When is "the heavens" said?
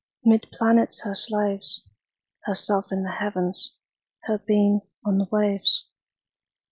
3.03-3.75